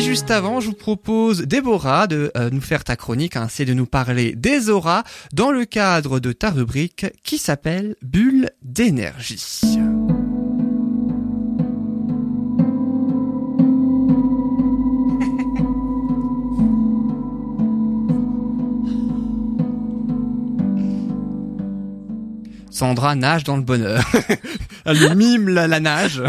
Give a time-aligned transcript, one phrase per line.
[0.00, 3.66] Et juste avant, je vous propose, Déborah, de euh, nous faire ta chronique, hein, c'est
[3.66, 5.02] de nous parler des auras
[5.34, 9.36] dans le cadre de ta rubrique qui s'appelle Bulle d'énergie.
[22.70, 24.02] Sandra nage dans le bonheur.
[24.86, 26.22] Elle mime la nage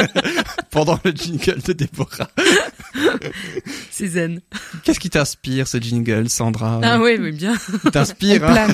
[0.70, 2.30] pendant le jingle de Déborah.
[3.90, 4.40] C'est zen.
[4.84, 7.54] Qu'est-ce qui t'inspire ce jingle, Sandra Ah oui, oui, bien.
[7.92, 8.44] T'inspire.
[8.44, 8.66] Hein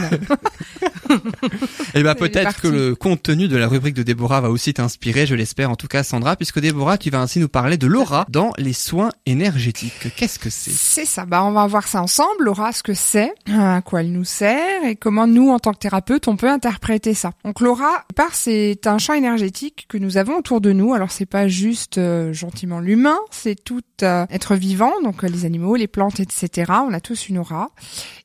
[1.95, 5.35] Elle est peut-être que le contenu de la rubrique de Déborah va aussi t'inspirer, je
[5.35, 8.53] l'espère en tout cas Sandra, puisque Déborah, tu vas ainsi nous parler de l'aura dans
[8.59, 10.15] les soins énergétiques.
[10.17, 10.71] Qu'est-ce que c'est?
[10.71, 11.25] C'est ça.
[11.25, 12.45] Bah, on va voir ça ensemble.
[12.45, 15.79] L'aura, ce que c'est, à quoi elle nous sert et comment nous, en tant que
[15.79, 17.33] thérapeute, on peut interpréter ça.
[17.45, 20.95] Donc, l'aura, au départ, c'est un champ énergétique que nous avons autour de nous.
[20.95, 25.45] Alors, c'est pas juste euh, gentiment l'humain, c'est tout euh, être vivant, donc euh, les
[25.45, 26.73] animaux, les plantes, etc.
[26.87, 27.71] On a tous une aura.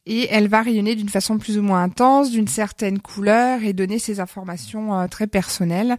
[0.05, 3.99] Et elle va rayonner d'une façon plus ou moins intense, d'une certaine couleur et donner
[3.99, 5.95] ces informations euh, très personnelles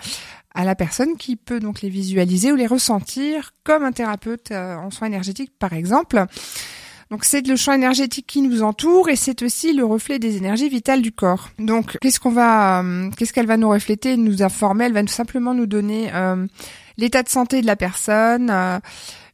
[0.55, 4.77] à la personne qui peut donc les visualiser ou les ressentir comme un thérapeute euh,
[4.77, 6.27] en soins énergétiques par exemple.
[7.11, 10.69] Donc c'est le champ énergétique qui nous entoure et c'est aussi le reflet des énergies
[10.69, 11.51] vitales du corps.
[11.59, 14.87] Donc qu'est-ce qu'on va, euh, qu'est-ce qu'elle va nous refléter, nous informer?
[14.87, 16.47] Elle va nous simplement nous donner euh,
[16.97, 18.51] l'état de santé de la personne.
[18.51, 18.79] euh,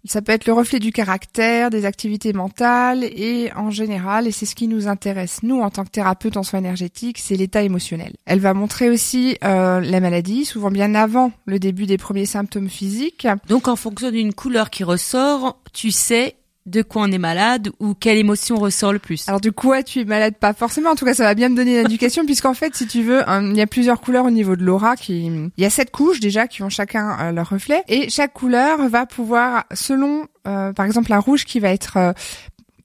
[0.04, 4.46] ça peut être le reflet du caractère, des activités mentales et en général, et c'est
[4.46, 8.14] ce qui nous intéresse nous en tant que thérapeute en soins énergétiques, c'est l'état émotionnel.
[8.24, 12.68] Elle va montrer aussi euh, la maladie, souvent bien avant le début des premiers symptômes
[12.68, 13.26] physiques.
[13.48, 16.36] Donc, en fonction d'une couleur qui ressort, tu sais
[16.70, 19.28] de quoi on est malade ou quelle émotion ressort le plus.
[19.28, 20.90] Alors du ouais, tu es malade pas forcément.
[20.90, 23.28] En tout cas, ça va bien me donner une indication puisqu'en fait, si tu veux,
[23.28, 24.96] hein, il y a plusieurs couleurs au niveau de l'aura.
[24.96, 28.32] Qui, il y a sept couches déjà qui ont chacun euh, leur reflet et chaque
[28.32, 32.12] couleur va pouvoir, selon, euh, par exemple, un rouge qui va être euh,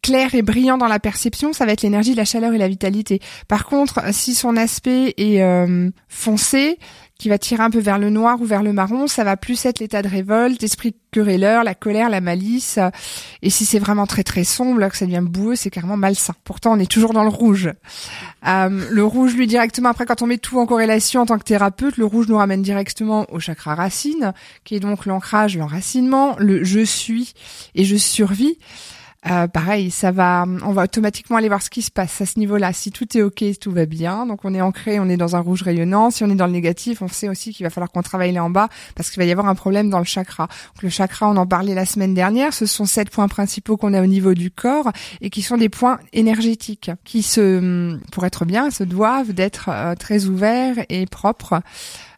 [0.06, 3.22] clair et brillant dans la perception, ça va être l'énergie, la chaleur et la vitalité.
[3.48, 6.78] Par contre, si son aspect est euh, foncé,
[7.18, 9.66] qui va tirer un peu vers le noir ou vers le marron, ça va plus
[9.66, 12.78] être l'état de révolte, l'esprit querelleur, la colère, la malice.
[13.42, 16.34] Et si c'est vraiment très très sombre, que ça devient boueux, c'est carrément malsain.
[16.44, 17.72] Pourtant, on est toujours dans le rouge.
[18.48, 21.44] Euh, le rouge, lui, directement, après, quand on met tout en corrélation en tant que
[21.44, 24.34] thérapeute, le rouge nous ramène directement au chakra racine,
[24.66, 27.34] qui est donc l'ancrage, l'enracinement, le je suis
[27.76, 28.58] et je survis.
[29.30, 32.38] Euh, pareil, ça va, on va automatiquement aller voir ce qui se passe à ce
[32.38, 32.74] niveau-là.
[32.74, 35.40] Si tout est ok, tout va bien, donc on est ancré, on est dans un
[35.40, 36.12] rouge rayonnant.
[36.12, 38.44] Si on est dans le négatif, on sait aussi qu'il va falloir qu'on travaille là
[38.44, 40.48] en bas parce qu'il va y avoir un problème dans le chakra.
[40.76, 42.54] Donc le chakra, on en parlait la semaine dernière.
[42.54, 44.92] Ce sont sept points principaux qu'on a au niveau du corps
[45.22, 49.96] et qui sont des points énergétiques qui se, pour être bien, se doivent d'être euh,
[49.96, 51.62] très ouverts et propres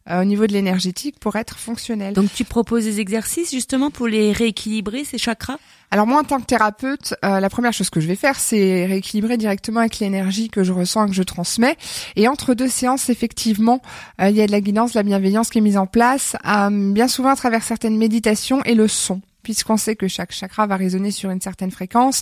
[0.10, 2.14] au niveau de l'énergétique pour être fonctionnels.
[2.14, 5.58] Donc, tu proposes des exercices justement pour les rééquilibrer, ces chakras?
[5.90, 8.86] Alors moi, en tant que thérapeute, euh, la première chose que je vais faire, c'est
[8.86, 11.78] rééquilibrer directement avec l'énergie que je ressens et que je transmets.
[12.18, 13.82] Et entre deux séances, effectivement,
[14.22, 16.36] euh, il y a de la guidance, de la bienveillance qui est mise en place,
[16.46, 20.68] euh, bien souvent à travers certaines méditations et le son puisqu'on sait que chaque chakra
[20.68, 22.22] va résonner sur une certaine fréquence.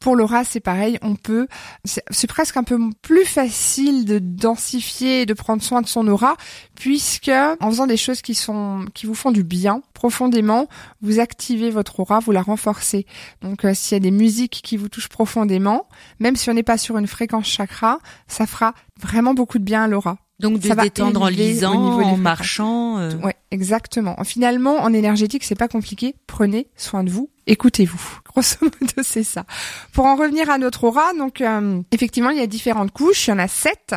[0.00, 1.48] Pour l'aura, c'est pareil, on peut,
[1.84, 6.36] c'est presque un peu plus facile de densifier et de prendre soin de son aura,
[6.74, 10.68] puisque en faisant des choses qui sont, qui vous font du bien profondément,
[11.00, 13.06] vous activez votre aura, vous la renforcez.
[13.40, 15.88] Donc, euh, s'il y a des musiques qui vous touchent profondément,
[16.20, 19.84] même si on n'est pas sur une fréquence chakra, ça fera vraiment beaucoup de bien
[19.84, 20.18] à l'aura.
[20.38, 22.98] Donc, de Ça va détendre en lisant, en marchant.
[22.98, 23.14] euh.
[23.22, 24.16] Ouais, exactement.
[24.24, 26.14] Finalement, en énergétique, c'est pas compliqué.
[26.26, 28.20] Prenez soin de vous, écoutez-vous.
[28.26, 29.44] Grosso modo, c'est ça.
[29.92, 33.28] Pour en revenir à notre aura, donc euh, effectivement, il y a différentes couches.
[33.28, 33.94] Il y en a sept,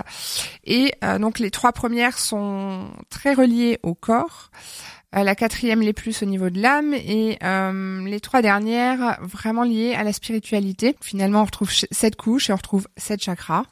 [0.63, 4.49] et euh, donc les trois premières sont très reliées au corps.
[5.15, 9.63] Euh, la quatrième les plus au niveau de l'âme et euh, les trois dernières vraiment
[9.63, 10.95] liées à la spiritualité.
[11.01, 13.63] Finalement, on retrouve sept couches et on retrouve sept chakras.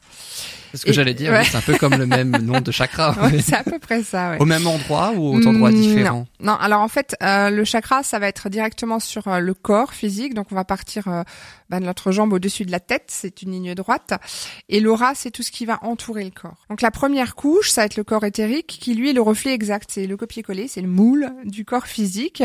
[0.72, 1.44] C'est ce que j'allais dire, ouais.
[1.44, 3.14] c'est un peu comme le même nom de chakra.
[3.22, 4.30] Ouais, c'est à peu près ça.
[4.32, 4.36] Ouais.
[4.40, 8.02] Au même endroit ou aux endroits Mm, différents Non, alors en fait, euh, le chakra,
[8.02, 10.34] ça va être directement sur euh, le corps physique.
[10.34, 11.22] Donc on va partir euh,
[11.70, 14.12] bah, de notre jambe au-dessus de la tête, c'est une ligne droite.
[14.68, 16.66] Et l'aura, c'est tout ce qui va entourer le corps.
[16.70, 19.52] Donc la première couche, ça va être le corps éthérique, qui lui est le reflet
[19.52, 19.90] exact.
[19.92, 22.42] C'est le copier-coller, c'est le moule du corps physique.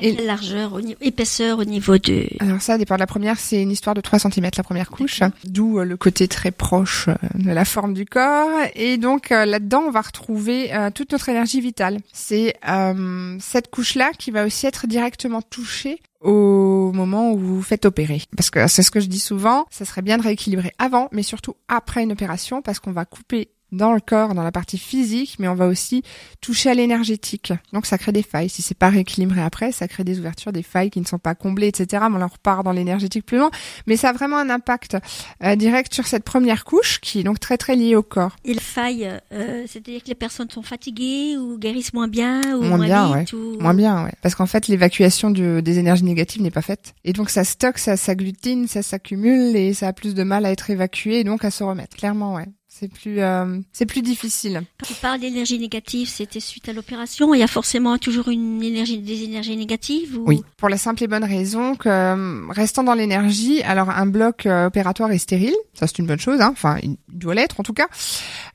[0.00, 2.26] Et Et- la largeur, au niveau, épaisseur au niveau de...
[2.40, 5.20] Alors ça dépend de la première, c'est une histoire de 3 cm la première couche,
[5.44, 8.50] d'où euh, le côté très proche euh, de la forme du corps.
[8.74, 11.98] Et donc euh, là-dedans, on va retrouver euh, toute notre énergie vitale.
[12.12, 17.62] C'est euh, cette couche-là qui va aussi être directement touchée au moment où vous vous
[17.62, 18.22] faites opérer.
[18.36, 21.22] Parce que c'est ce que je dis souvent, ça serait bien de rééquilibrer avant, mais
[21.22, 25.36] surtout après une opération, parce qu'on va couper dans le corps, dans la partie physique,
[25.38, 26.02] mais on va aussi
[26.40, 27.52] toucher à l'énergétique.
[27.72, 28.48] Donc ça crée des failles.
[28.48, 31.34] Si c'est pas rééquilibré après, ça crée des ouvertures, des failles qui ne sont pas
[31.34, 32.04] comblées, etc.
[32.10, 33.50] Mais on en repart dans l'énergétique plus loin.
[33.86, 34.96] Mais ça a vraiment un impact
[35.42, 38.36] euh, direct sur cette première couche qui est donc très très liée au corps.
[38.44, 42.62] Et le faille, euh, c'est-à-dire que les personnes sont fatiguées ou guérissent moins bien ou
[42.62, 43.56] Moins moins, bien, vite ou...
[43.60, 44.12] Moins bien, ouais.
[44.22, 46.94] Parce qu'en fait, l'évacuation des énergies négatives n'est pas faite.
[47.04, 50.50] Et donc, ça stocke, ça s'agglutine, ça s'accumule et ça a plus de mal à
[50.50, 51.96] être évacué et donc à se remettre.
[51.96, 52.46] Clairement, ouais.
[52.78, 54.62] C'est plus, euh, c'est plus difficile.
[54.80, 57.34] Quand tu parles d'énergie négative, c'était suite à l'opération.
[57.34, 60.24] Il y a forcément toujours une énergie, des énergies négatives ou...
[60.26, 60.42] Oui.
[60.56, 64.66] Pour la simple et bonne raison que, euh, restant dans l'énergie, alors un bloc euh,
[64.66, 65.54] opératoire est stérile.
[65.74, 66.50] Ça, c'est une bonne chose, hein.
[66.52, 67.88] Enfin, il doit l'être, en tout cas.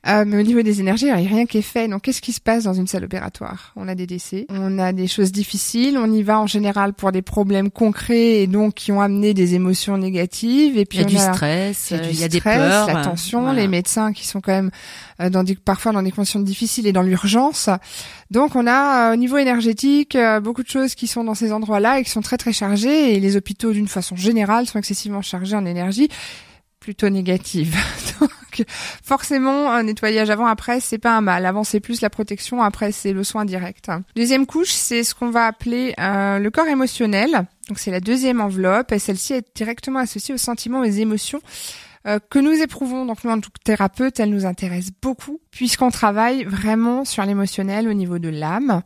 [0.06, 1.88] Euh, mais au niveau des énergies, il n'y a rien qui est fait.
[1.88, 3.72] Donc, qu'est-ce qui se passe dans une salle opératoire?
[3.76, 7.12] On a des décès, on a des choses difficiles, on y va en général pour
[7.12, 10.78] des problèmes concrets et donc qui ont amené des émotions négatives.
[10.78, 12.24] Et puis, Il y a on du a stress, il y a, du il y
[12.24, 12.86] a des stress, peurs.
[12.86, 13.60] la tension, voilà.
[13.60, 14.70] les médecins qui sont quand même
[15.20, 17.68] euh, dans des, parfois dans des conditions difficiles et dans l'urgence.
[18.30, 21.52] Donc on a euh, au niveau énergétique euh, beaucoup de choses qui sont dans ces
[21.52, 25.22] endroits-là et qui sont très très chargées et les hôpitaux d'une façon générale sont excessivement
[25.22, 26.08] chargés en énergie
[26.84, 27.76] plutôt négative.
[28.20, 28.66] Donc
[29.02, 31.46] forcément un nettoyage avant après c'est pas un mal.
[31.46, 33.90] Avant c'est plus la protection, après c'est le soin direct.
[34.16, 37.46] Deuxième couche, c'est ce qu'on va appeler euh, le corps émotionnel.
[37.68, 41.40] Donc c'est la deuxième enveloppe et celle-ci est directement associée aux sentiments, aux émotions
[42.06, 43.06] euh, que nous éprouvons.
[43.06, 47.88] Donc nous, en tant que thérapeute, elle nous intéresse beaucoup puisqu'on travaille vraiment sur l'émotionnel
[47.88, 48.82] au niveau de l'âme.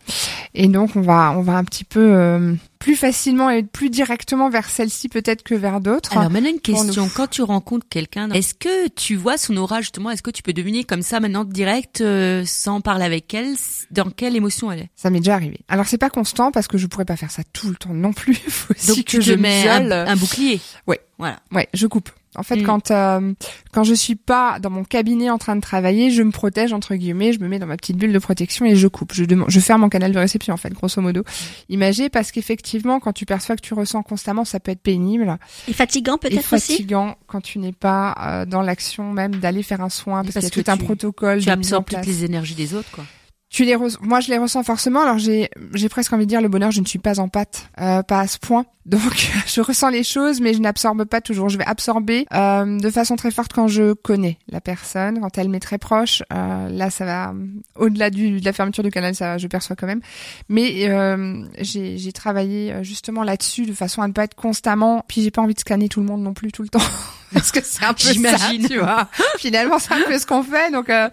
[0.54, 4.50] Et donc on va on va un petit peu euh, plus facilement et plus directement
[4.50, 6.16] vers celle-ci peut-être que vers d'autres.
[6.16, 7.10] Alors maintenant une question, nous.
[7.14, 10.52] quand tu rencontres quelqu'un, est-ce que tu vois son aura justement, est-ce que tu peux
[10.52, 13.54] deviner comme ça maintenant direct, euh, sans parler avec elle,
[13.90, 14.90] dans quelle émotion elle est?
[14.96, 15.60] Ça m'est déjà arrivé.
[15.68, 18.12] Alors c'est pas constant parce que je pourrais pas faire ça tout le temps non
[18.12, 18.34] plus.
[18.48, 20.60] Faut aussi Donc que tu je te mets un, bouclier.
[20.86, 21.00] Ouais.
[21.18, 21.40] Voilà.
[21.52, 22.10] Ouais, je coupe.
[22.36, 22.62] En fait, Mm.
[22.62, 23.32] quand euh,
[23.72, 26.94] quand je suis pas dans mon cabinet en train de travailler, je me protège entre
[26.94, 29.12] guillemets, je me mets dans ma petite bulle de protection et je coupe.
[29.14, 31.24] Je demande, je ferme mon canal de réception en fait, grosso modo,
[31.68, 32.67] imagé parce qu'effectivement,
[33.00, 36.72] quand tu perçois que tu ressens constamment, ça peut être pénible Et fatigant peut-être aussi
[36.72, 40.46] fatigant quand tu n'es pas euh, dans l'action même d'aller faire un soin parce, Parce
[40.46, 41.40] qu'il y a que tout un protocole.
[41.40, 43.04] Tu absorbes toutes les énergies des autres, quoi.
[43.50, 45.00] Tu les moi je les ressens forcément.
[45.00, 47.70] Alors j'ai j'ai presque envie de dire le bonheur, je ne suis pas en pâte,
[47.80, 48.66] euh, pas à ce point.
[48.88, 51.48] Donc je ressens les choses, mais je n'absorbe pas toujours.
[51.48, 55.48] Je vais absorber euh, de façon très forte quand je connais la personne, quand elle
[55.48, 56.22] m'est très proche.
[56.32, 57.34] Euh, là ça va
[57.76, 60.00] au-delà du de la fermeture du canal, ça je perçois quand même.
[60.48, 65.04] Mais euh, j'ai j'ai travaillé euh, justement là-dessus de façon à ne pas être constamment.
[65.08, 66.78] Puis j'ai pas envie de scanner tout le monde non plus tout le temps.
[67.32, 68.36] Parce que c'est un peu ça,
[68.68, 69.08] tu vois.
[69.38, 70.70] Finalement, c'est un peu ce qu'on fait.
[70.72, 71.08] Donc euh,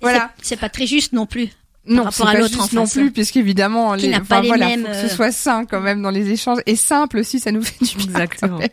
[0.00, 0.30] voilà.
[0.42, 1.50] C'est pas très juste non plus.
[1.86, 4.80] Non, rapport c'est à l'autre, non plus, puisqu'évidemment, les, n'a pas enfin, les voilà, mêmes,
[4.82, 7.52] faut que euh, ce soit sain quand même dans les échanges et simple aussi, ça
[7.52, 8.06] nous fait du bien.
[8.06, 8.52] Exactement.
[8.56, 8.68] quand même.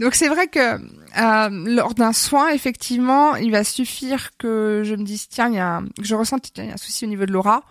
[0.00, 5.04] Donc c'est vrai que euh, lors d'un soin, effectivement, il va suffire que je me
[5.04, 7.08] dise tiens, il y a, un- que je ressens qu'il y a un souci au
[7.08, 7.64] niveau de l'aura.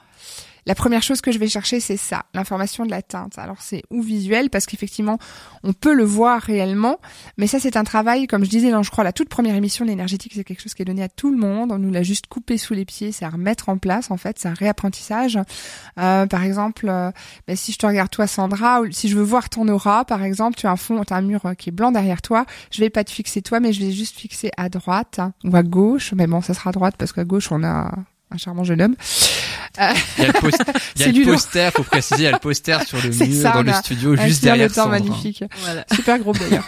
[0.67, 3.37] La première chose que je vais chercher, c'est ça, l'information de la teinte.
[3.37, 5.17] Alors c'est ou visuel parce qu'effectivement,
[5.63, 6.99] on peut le voir réellement,
[7.37, 9.85] mais ça c'est un travail, comme je disais dans, je crois, la toute première émission,
[9.85, 11.71] l'énergétique, c'est quelque chose qui est donné à tout le monde.
[11.71, 14.39] On nous l'a juste coupé sous les pieds, c'est à remettre en place en fait,
[14.39, 15.39] c'est un réapprentissage.
[15.99, 17.11] Euh, par exemple, euh,
[17.47, 20.21] ben, si je te regarde toi, Sandra, ou si je veux voir ton aura, par
[20.21, 22.81] exemple, tu as un fond, tu un mur euh, qui est blanc derrière toi, je
[22.81, 25.63] vais pas te fixer toi, mais je vais juste fixer à droite hein, ou à
[25.63, 26.11] gauche.
[26.13, 27.89] Mais bon, ça sera à droite parce qu'à gauche on a
[28.31, 28.95] un charmant jeune homme.
[29.79, 30.63] Il y a le, post-
[30.95, 31.33] il y a C'est le du lourd.
[31.35, 33.75] poster, faut préciser, il y a le poster sur le mur ça, dans le a
[33.81, 34.91] studio, juste derrière Sandra.
[34.99, 35.43] magnifique.
[35.63, 35.85] Voilà.
[35.93, 36.67] Super gros d'ailleurs.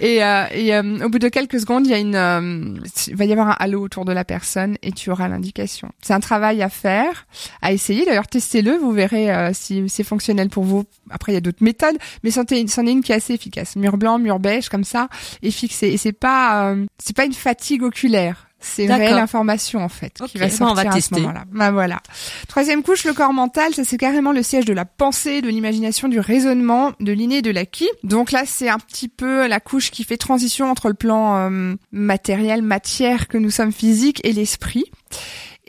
[0.00, 3.16] et euh, et euh, au bout de quelques secondes, il y a une, euh, il
[3.16, 5.88] va y avoir un halo autour de la personne et tu auras l'indication.
[6.02, 7.26] C'est un travail à faire,
[7.62, 8.04] à essayer.
[8.04, 10.84] D'ailleurs, testez-le, vous verrez euh, si c'est fonctionnel pour vous.
[11.10, 13.76] Après, il y a d'autres méthodes, mais c'en est, est une qui est assez efficace.
[13.76, 15.08] Mur blanc, mur beige, comme ça,
[15.42, 15.88] et fixé.
[15.88, 18.47] Et c'est pas, euh, c'est pas une fatigue oculaire.
[18.60, 19.06] C'est une D'accord.
[19.06, 21.44] réelle information en fait qui va sortir va à ce moment-là.
[21.52, 22.00] Bah voilà.
[22.48, 26.08] Troisième couche, le corps mental, ça c'est carrément le siège de la pensée, de l'imagination,
[26.08, 27.88] du raisonnement, de l'inné de l'acquis.
[28.02, 31.74] Donc là, c'est un petit peu la couche qui fait transition entre le plan euh,
[31.92, 34.86] matériel, matière que nous sommes physiques et l'esprit.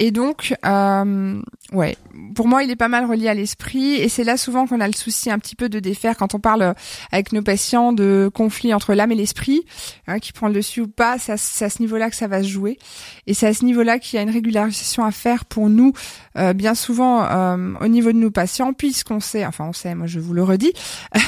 [0.01, 1.41] Et donc, euh,
[1.73, 1.97] ouais,
[2.33, 4.87] pour moi, il est pas mal relié à l'esprit, et c'est là souvent qu'on a
[4.87, 6.73] le souci un petit peu de défaire quand on parle euh,
[7.11, 9.65] avec nos patients de conflit entre l'âme et l'esprit,
[10.07, 11.17] hein, qui prend le dessus ou pas.
[11.19, 11.37] C'est à,
[11.69, 12.79] ce niveau-là que ça va se jouer,
[13.27, 15.91] et c'est à ce niveau-là qu'il y a une régularisation à faire pour nous,
[16.37, 20.07] euh, bien souvent euh, au niveau de nos patients, puisqu'on sait, enfin on sait, moi
[20.07, 20.71] je vous le redis,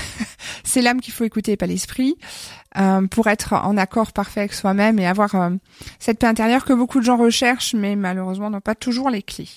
[0.64, 2.16] C'est l'âme qu'il faut écouter, pas l'esprit.
[2.78, 5.50] Euh, pour être en accord parfait avec soi-même et avoir euh,
[6.00, 9.50] cette paix intérieure que beaucoup de gens recherchent, mais malheureusement n'ont pas toujours les clés.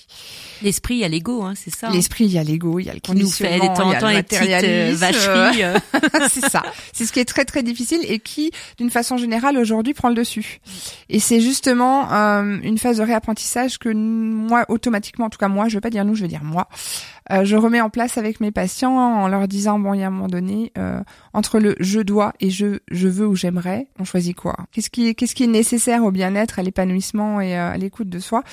[0.61, 1.89] L'esprit, il y a l'ego, hein, c'est ça.
[1.89, 3.97] L'esprit, il y a l'ego, il y a le qui nous fait de temps en
[3.97, 5.63] temps les petites euh, vacheries.
[6.29, 6.63] c'est ça.
[6.91, 10.15] C'est ce qui est très très difficile et qui, d'une façon générale, aujourd'hui prend le
[10.15, 10.59] dessus.
[11.07, 15.69] Et c'est justement euh, une phase de réapprentissage que moi, automatiquement, en tout cas moi,
[15.69, 18.39] je veux pas dire nous, je veux dire moi, euh, je remets en place avec
[18.39, 21.01] mes patients en leur disant bon, il y a un moment donné, euh,
[21.33, 25.15] entre le je dois et je je veux ou j'aimerais, on choisit quoi Qu'est-ce qui
[25.15, 28.43] qu'est-ce qui est nécessaire au bien-être, à l'épanouissement et euh, à l'écoute de soi?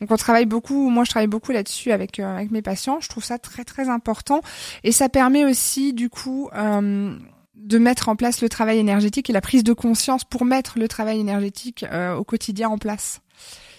[0.00, 3.00] Donc on travaille beaucoup, moi je travaille beaucoup là-dessus avec euh, avec mes patients.
[3.00, 4.40] Je trouve ça très très important
[4.84, 9.40] et ça permet aussi du coup de mettre en place le travail énergétique et la
[9.40, 11.84] prise de conscience pour mettre le travail énergétique
[12.16, 13.20] au quotidien en place.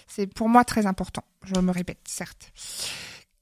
[0.06, 1.24] C'est pour moi très important.
[1.44, 2.52] Je me répète, certes.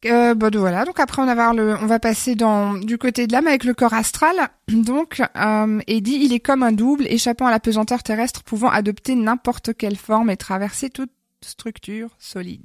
[0.06, 0.84] Euh, bon, voilà.
[0.84, 3.64] Donc après, on va voir le, on va passer dans du côté de l'âme avec
[3.64, 4.36] le corps astral.
[4.68, 9.14] Donc, euh, dit il est comme un double, échappant à la pesanteur terrestre, pouvant adopter
[9.14, 11.10] n'importe quelle forme et traverser toute
[11.42, 12.62] structure solide.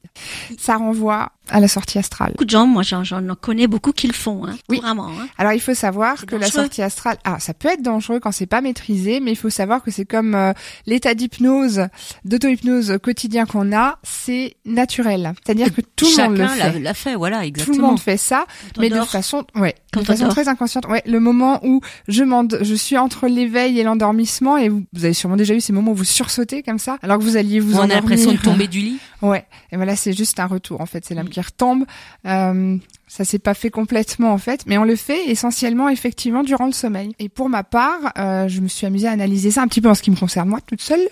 [0.57, 2.31] Ça renvoie à la sortie astrale.
[2.31, 3.03] Beaucoup de gens, moi j'en
[3.39, 4.79] connais beaucoup qui le font, hein, oui.
[4.79, 5.09] vraiment.
[5.09, 5.27] Hein.
[5.37, 8.45] Alors il faut savoir que la sortie astrale, ah ça peut être dangereux quand c'est
[8.45, 10.53] pas maîtrisé, mais il faut savoir que c'est comme euh,
[10.85, 11.87] l'état d'hypnose,
[12.25, 15.33] d'auto-hypnose quotidien qu'on a, c'est naturel.
[15.45, 16.79] C'est-à-dire que tout le monde le fait.
[16.79, 17.75] l'a fait, voilà, exactement.
[17.75, 18.45] Tout le monde fait ça,
[18.79, 20.87] mais de façon, ouais, de façon très inconsciente.
[20.87, 22.25] Ouais, le moment où je
[22.61, 25.95] je suis entre l'éveil et l'endormissement, et vous, avez sûrement déjà eu ces moments où
[25.95, 27.95] vous sursautez comme ça, alors que vous alliez vous endormir.
[27.95, 28.99] On a l'impression de tomber du lit?
[29.21, 31.85] Ouais, et voilà, c'est juste un retour en fait, c'est l'âme qui retombe.
[32.25, 36.65] Euh, ça s'est pas fait complètement en fait, mais on le fait essentiellement effectivement durant
[36.65, 37.13] le sommeil.
[37.19, 39.89] Et pour ma part, euh, je me suis amusée à analyser ça un petit peu
[39.89, 41.07] en ce qui me concerne moi toute seule,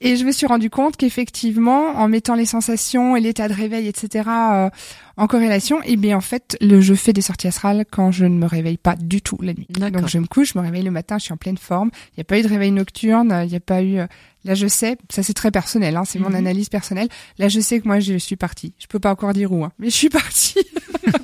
[0.00, 3.88] et je me suis rendu compte qu'effectivement, en mettant les sensations et l'état de réveil,
[3.88, 4.28] etc.
[4.28, 4.70] Euh,
[5.18, 8.24] en corrélation, et eh bien en fait, le je fais des sorties astrales quand je
[8.24, 9.66] ne me réveille pas du tout la nuit.
[9.68, 11.90] Donc je me couche, je me réveille le matin, je suis en pleine forme.
[12.12, 13.98] Il n'y a pas eu de réveil nocturne, il n'y a pas eu.
[13.98, 14.06] Euh,
[14.44, 16.36] là, je sais, ça c'est très personnel, hein, c'est mon mhm.
[16.36, 17.08] analyse personnelle.
[17.38, 18.74] Là, je sais que moi, je suis partie.
[18.78, 20.64] Je peux pas encore dire où, hein, mais je suis partie.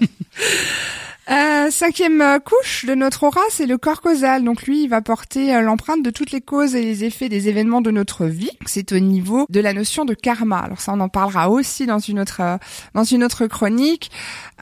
[1.31, 4.45] Euh, cinquième euh, couche de notre aura, c'est le corps causal.
[4.45, 7.49] Donc lui, il va porter euh, l'empreinte de toutes les causes et les effets des
[7.49, 8.50] événements de notre vie.
[8.66, 10.59] C'est au niveau de la notion de karma.
[10.59, 12.59] Alors ça, on en parlera aussi dans une autre euh,
[12.93, 14.11] dans une autre chronique.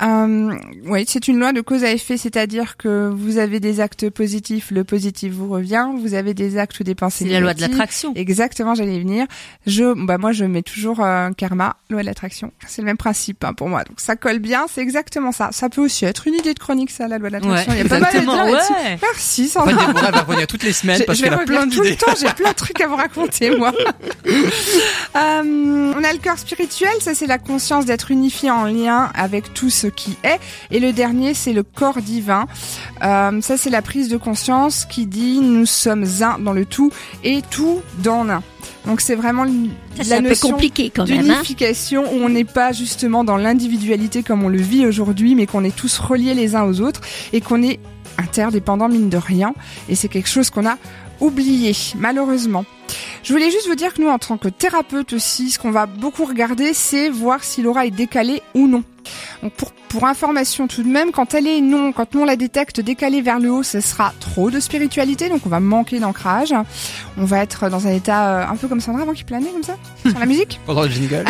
[0.01, 4.71] oui, c'est une loi de cause à effet, c'est-à-dire que vous avez des actes positifs,
[4.71, 5.89] le positif vous revient.
[5.99, 7.25] Vous avez des actes ou des pensées.
[7.25, 8.13] C'est la loi de l'attraction.
[8.15, 9.27] Exactement, j'allais y venir.
[9.67, 10.99] Je, bah moi, je mets toujours
[11.37, 12.53] karma, loi de l'attraction.
[12.67, 13.83] C'est le même principe hein, pour moi.
[13.83, 14.67] Donc ça colle bien.
[14.69, 15.51] C'est exactement ça.
[15.51, 17.73] Ça peut aussi être une idée de chronique, ça, la loi de l'attraction.
[17.73, 18.99] Il y a pas mal de ouais.
[19.01, 19.73] Merci, Sandra.
[19.73, 21.77] En fait, va revenir toutes les semaines parce qu'elle a plein d'idées.
[21.77, 23.73] Tout le temps, j'ai plein de trucs à vous raconter, moi.
[24.27, 29.53] euh, on a le cœur spirituel, ça c'est la conscience d'être unifié en lien avec
[29.55, 30.39] tout ce qui est.
[30.71, 32.47] Et le dernier, c'est le corps divin.
[33.03, 36.93] Euh, ça c'est la prise de conscience qui dit nous sommes un dans le tout
[37.25, 38.43] et tout dans l'un.
[38.87, 39.45] Donc c'est vraiment
[40.09, 41.05] la notion hein.
[41.05, 45.65] d'unification où on n'est pas justement dans l'individualité comme on le vit aujourd'hui, mais qu'on
[45.65, 47.01] est tous reliés les uns aux autres
[47.33, 47.79] et qu'on est
[48.19, 49.55] interdépendants mine de rien.
[49.89, 50.77] Et c'est quelque chose qu'on a
[51.21, 52.65] oublié, malheureusement.
[53.23, 55.87] Je voulais juste vous dire que nous, en tant que thérapeute aussi, ce qu'on va
[55.87, 58.83] beaucoup regarder, c'est voir si l'aura est décalée ou non.
[59.43, 62.81] Donc pour, pour information tout de même, quand elle est non, quand on la détecte
[62.81, 66.55] décalée vers le haut, ce sera trop de spiritualité, donc on va manquer d'ancrage.
[67.19, 69.63] On va être dans un état euh, un peu comme Sandra avant qu'il planait comme
[69.63, 69.77] ça
[70.09, 70.59] sur la musique.
[70.65, 71.27] Pendant le jingle.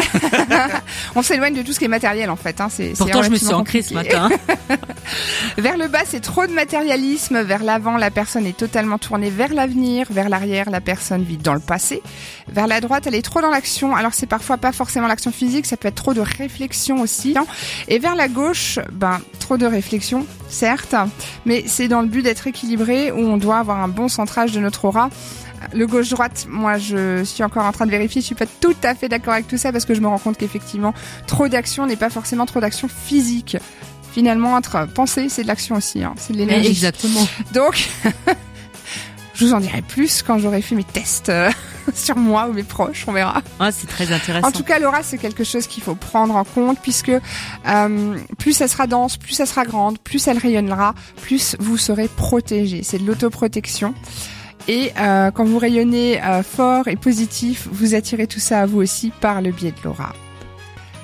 [1.17, 2.61] on s'éloigne de tout ce qui est matériel en fait.
[2.61, 2.69] Hein.
[2.71, 4.29] C'est, Pourtant je me suis ancrée ce matin.
[5.59, 7.43] vers le bas, c'est trop de matérialisme.
[7.43, 10.07] Vers l'avant, la personne est totalement tournée vers l'avenir.
[10.11, 12.01] Vers l'arrière, la personne vit dans le passé.
[12.47, 13.97] Vers la droite, elle est trop dans l'action.
[13.97, 17.35] Alors c'est parfois pas forcément l'action physique, ça peut être trop de réflexion aussi.
[17.89, 18.52] Et vers la gauche,
[18.93, 20.95] ben trop de réflexion, certes,
[21.45, 24.61] mais c'est dans le but d'être équilibré où on doit avoir un bon centrage de
[24.61, 25.11] notre aura.
[25.73, 28.95] Le gauche-droite, moi je suis encore en train de vérifier, je suis pas tout à
[28.95, 30.95] fait d'accord avec tout ça parce que je me rends compte qu'effectivement,
[31.27, 33.57] trop d'action n'est pas forcément trop d'action physique.
[34.13, 36.15] Finalement, être pensée, c'est de l'action aussi, hein.
[36.19, 36.69] c'est de l'énergie.
[36.69, 37.27] Exactement.
[37.55, 37.89] Donc,
[39.35, 41.33] je vous en dirai plus quand j'aurai fait mes tests.
[41.95, 43.43] Sur moi ou mes proches, on verra.
[43.61, 44.49] Ah, c'est très intéressant.
[44.49, 48.61] En tout cas, l'aura, c'est quelque chose qu'il faut prendre en compte puisque euh, plus
[48.61, 52.83] elle sera dense, plus elle sera grande, plus elle rayonnera, plus vous serez protégé.
[52.83, 53.95] C'est de l'autoprotection.
[54.69, 58.79] Et euh, quand vous rayonnez euh, fort et positif, vous attirez tout ça à vous
[58.79, 60.13] aussi par le biais de l'aura.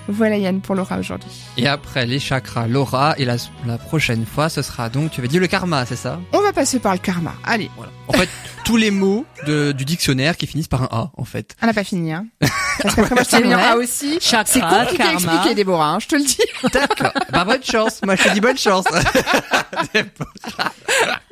[0.09, 1.31] Voilà Yann pour l'aura aujourd'hui.
[1.59, 3.37] Et après les chakras, l'aura, et la,
[3.67, 6.19] la, prochaine fois, ce sera donc, tu vas dire le karma, c'est ça?
[6.33, 7.35] On va passer par le karma.
[7.45, 7.71] Allez.
[7.77, 7.93] Voilà.
[8.09, 8.29] En fait,
[8.65, 11.55] tous les mots de, du dictionnaire qui finissent par un A, en fait.
[11.63, 12.27] On n'a pas fini, hein.
[12.83, 14.19] Parce qu'après moi je termine en A aussi.
[14.21, 15.11] Chakra, C'est compliqué karma.
[15.11, 16.39] à expliquer, Déborah, hein, je te le dis.
[16.73, 17.13] D'accord.
[17.33, 18.01] Bah bonne chance.
[18.05, 18.85] Moi je te dis bonne chance.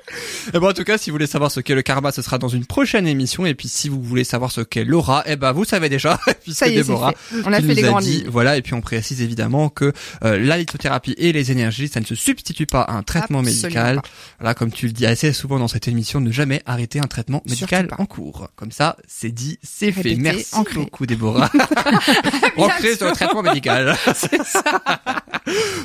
[0.55, 2.39] Et bon, en tout cas, si vous voulez savoir ce qu'est le karma, ce sera
[2.39, 3.45] dans une prochaine émission.
[3.47, 6.69] Et puis, si vous voulez savoir ce qu'est l'aura, eh ben, vous savez déjà, Ça
[6.69, 7.13] y est, c'est Déborah.
[7.45, 8.29] On a fait les grandes dit, lignes.
[8.29, 8.57] voilà.
[8.57, 9.93] Et puis, on précise évidemment que
[10.25, 13.63] euh, la lithothérapie et les énergies, ça ne se substitue pas à un traitement Absolument
[13.65, 13.97] médical.
[13.97, 14.03] pas.
[14.41, 17.43] Voilà, comme tu le dis assez souvent dans cette émission, ne jamais arrêter un traitement
[17.47, 18.49] médical en cours.
[18.57, 20.15] Comme ça, c'est dit, c'est fait.
[20.17, 20.77] Merci ancré.
[20.77, 21.51] beaucoup, Déborah.
[22.57, 23.97] Ancré sur le traitement médical.
[24.15, 24.63] C'est ça.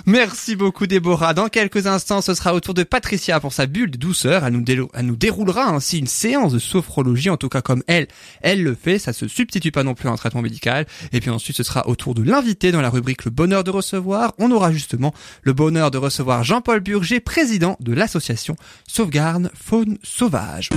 [0.05, 1.33] Merci beaucoup, Déborah.
[1.33, 4.45] Dans quelques instants, ce sera au tour de Patricia pour sa bulle de douceur.
[4.45, 8.07] Elle nous, déroulera ainsi une séance de sophrologie, en tout cas comme elle,
[8.41, 8.99] elle le fait.
[8.99, 10.85] Ça se substitue pas non plus à un traitement médical.
[11.11, 13.71] Et puis ensuite, ce sera au tour de l'invité dans la rubrique Le bonheur de
[13.71, 14.33] recevoir.
[14.37, 15.13] On aura justement
[15.43, 18.55] le bonheur de recevoir Jean-Paul Burger, président de l'association
[18.87, 20.69] Sauvegarde Faune Sauvage.